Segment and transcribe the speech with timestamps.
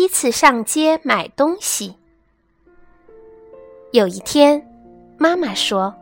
[0.00, 1.94] 一次上街买东西。
[3.92, 4.66] 有一天，
[5.18, 5.94] 妈妈说：“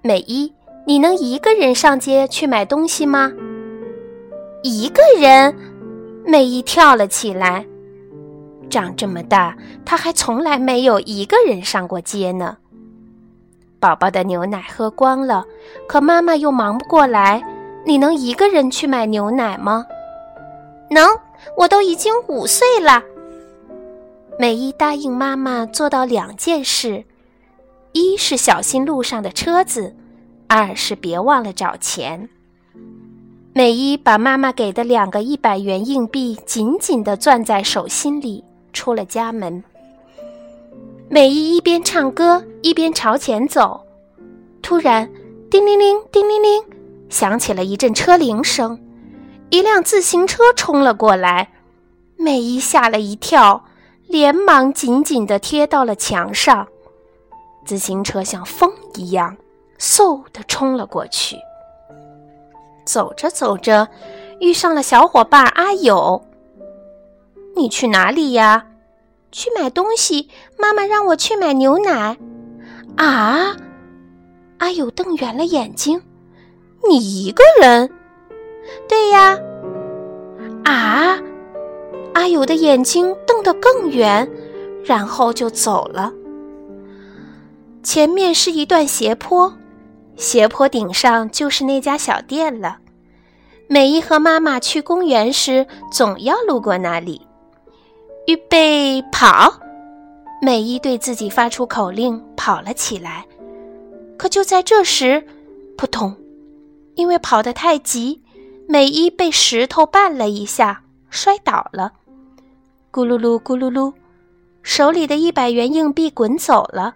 [0.00, 0.50] 美伊，
[0.86, 3.30] 你能一个人上街去买东西吗？”
[4.64, 5.54] 一个人，
[6.24, 7.66] 美伊跳了起来。
[8.70, 12.56] 长这么大，她还从来没有一个人上过街呢。
[13.78, 15.44] 宝宝的牛奶喝光了，
[15.86, 17.42] 可妈妈又忙不过来。
[17.84, 19.84] 你能一个人去买牛奶吗？
[20.88, 21.06] 能，
[21.56, 23.02] 我都已经五岁了。
[24.38, 27.04] 美伊答应妈妈做到两件事：
[27.92, 29.94] 一是小心路上的车子，
[30.48, 32.28] 二是别忘了找钱。
[33.52, 39.62] 美伊把妈妈给的两个一百元硬币紧紧地攥在手心里，出了家门。
[41.08, 43.80] 美伊一边唱歌一边朝前走，
[44.60, 45.08] 突然，
[45.48, 46.64] 叮铃铃，叮铃铃。
[47.08, 48.76] 响起了一阵车铃声，
[49.50, 51.52] 一辆自行车冲了过来，
[52.16, 53.64] 美伊吓了一跳，
[54.08, 56.66] 连忙紧紧地贴到了墙上。
[57.64, 59.36] 自行车像风一样，
[59.78, 61.36] 嗖地冲了过去。
[62.84, 63.88] 走着走着，
[64.40, 66.22] 遇上了小伙伴阿友。
[67.56, 68.66] 你去哪里呀？
[69.30, 70.28] 去买东西。
[70.58, 72.18] 妈妈让我去买牛奶。
[72.96, 73.56] 啊！
[74.58, 76.02] 阿友瞪圆了眼睛。
[76.88, 77.90] 你一个人？
[78.88, 79.38] 对呀。
[80.64, 81.18] 啊！
[82.14, 84.28] 阿友的眼睛瞪得更圆，
[84.84, 86.12] 然后就走了。
[87.82, 89.52] 前面是一段斜坡，
[90.16, 92.78] 斜坡顶上就是那家小店了。
[93.66, 97.20] 美伊和妈妈去公园时，总要路过那里。
[98.26, 99.52] 预备跑！
[100.40, 103.26] 美伊对自己发出口令，跑了起来。
[104.16, 105.26] 可就在这时，
[105.76, 106.16] 扑通！
[106.94, 108.22] 因为跑得太急，
[108.66, 111.92] 美伊被石头绊了一下，摔倒了。
[112.90, 113.92] 咕噜噜，咕噜噜，
[114.62, 116.94] 手里的一百元硬币滚走了，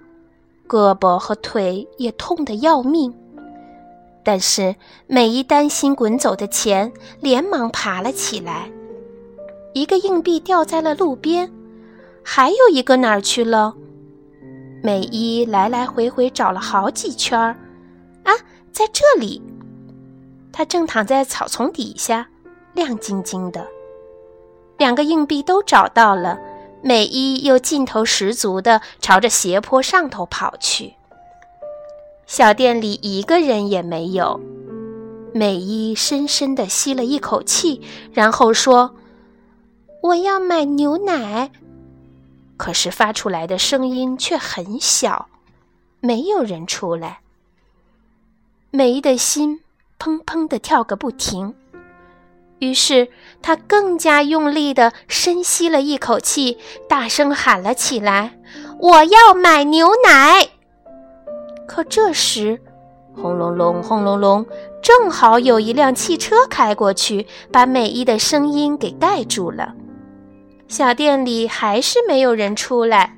[0.66, 3.12] 胳膊和腿也痛得要命。
[4.24, 4.74] 但是
[5.06, 8.70] 美伊担心滚走的钱，连忙爬了起来。
[9.74, 11.50] 一个硬币掉在了路边，
[12.22, 13.74] 还有一个哪儿去了？
[14.82, 17.56] 美伊来来回回找了好几圈儿，
[18.24, 18.32] 啊，
[18.72, 19.42] 在这里。
[20.52, 22.28] 他正躺在草丛底下，
[22.74, 23.66] 亮晶晶的。
[24.76, 26.38] 两个硬币都找到了，
[26.82, 30.94] 美伊又劲头十足地朝着斜坡上头跑去。
[32.26, 34.40] 小店里一个人也没有。
[35.32, 37.80] 美伊深深地吸了一口气，
[38.12, 38.94] 然后说
[40.02, 41.50] ：“我要买牛奶。”
[42.56, 45.28] 可是发出来的声音却很小，
[46.00, 47.20] 没有人出来。
[48.70, 49.60] 美伊的心。
[49.98, 51.54] 砰砰地跳个不停，
[52.60, 53.08] 于是
[53.42, 58.38] 他更加用力地深吸了一口气，大声喊了起来
[58.78, 60.48] ：“我要买牛奶！”
[61.66, 62.60] 可这时，
[63.14, 64.46] 轰隆隆，轰隆隆，
[64.80, 69.74] 正好有一辆汽车开过去，把美伊的声音给盖住了。
[70.68, 73.16] 小店里还是没有人出来。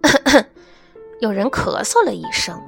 [1.20, 2.58] 有人咳嗽了一声，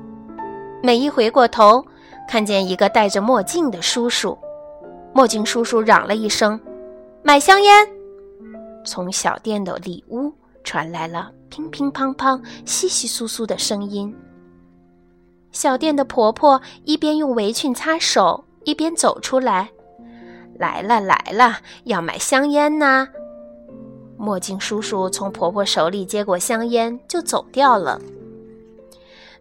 [0.82, 1.84] 美伊回过头。
[2.28, 4.37] 看见一个戴着墨镜的叔叔，
[5.12, 6.60] 墨镜叔叔嚷了一声
[7.22, 7.88] ：“买香烟！”
[8.84, 10.32] 从小店的里屋
[10.62, 14.15] 传来了乒乒乓乓、稀稀疏疏的声音。
[15.53, 19.70] 小店的婆婆一边用围裙擦手，一边走出来
[20.59, 23.09] ：“来了来了，要买香烟呢。”
[24.19, 28.00] 墨镜叔叔从婆婆手里接过香烟，就走掉了。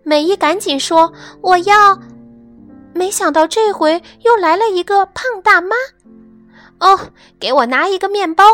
[0.03, 1.99] 美伊赶紧说：“我要。”
[2.95, 5.75] 没想到这回又来了一个胖大妈。
[6.79, 8.45] 哦，给我拿一个面包。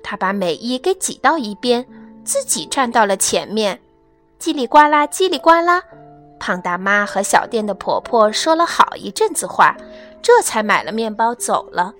[0.00, 1.84] 他把美伊给挤到一边，
[2.24, 3.80] 自己站到了前面。
[4.40, 5.82] 叽里呱啦，叽里呱啦，
[6.38, 9.76] 胖大妈和小店的婆婆说了好一阵子话，
[10.22, 11.94] 这才买了面包走了。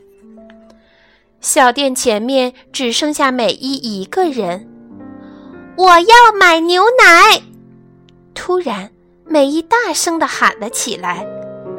[1.41, 4.69] 小店前面只剩下美伊一个人。
[5.77, 7.43] 我要买牛奶。
[8.33, 8.93] 突然。
[9.25, 11.27] 美伊大声地喊了起来，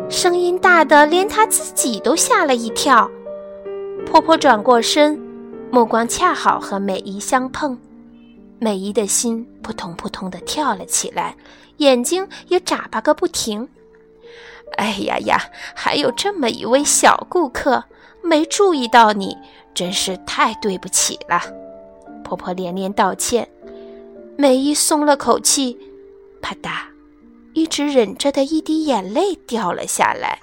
[0.10, 3.10] 声音大得连她自己都吓了一跳。
[4.06, 5.19] 婆婆转过身，
[5.72, 7.78] 目光恰好和美伊相碰，
[8.60, 11.36] 美伊的心扑通扑通地跳了起来，
[11.78, 13.68] 眼睛也眨巴个不停。
[14.78, 15.40] 哎呀呀，
[15.75, 17.84] 还有这么一位小顾客，
[18.22, 19.38] 没注意到你，
[19.75, 21.42] 真是太对不起了。
[22.24, 23.48] 婆婆连连道歉，
[24.38, 25.78] 美伊松了口气，
[26.42, 26.93] 啪嗒。
[27.54, 30.40] 一直忍着的一滴眼泪掉了下来。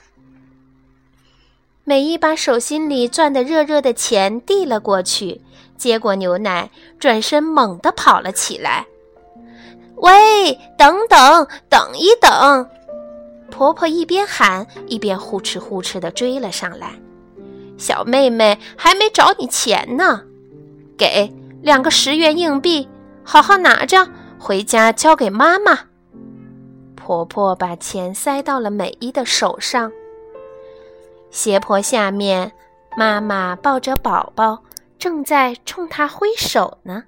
[1.84, 5.40] 美伊把手心里攥得热热的钱递了过去，
[5.76, 8.86] 接过牛奶，转身猛地跑了起来。
[9.96, 12.68] 喂，等等，等一等！
[13.50, 16.92] 婆婆一边喊，一边呼哧呼哧地追了上来。
[17.76, 20.22] 小妹妹还没找你钱呢，
[20.96, 22.88] 给两个十元硬币，
[23.24, 24.08] 好好拿着，
[24.38, 25.89] 回家交给妈妈。
[27.10, 29.90] 婆婆把钱塞到了美伊的手上。
[31.28, 32.52] 斜坡下面，
[32.96, 34.62] 妈妈抱着宝宝，
[34.96, 37.02] 正在冲他挥手呢。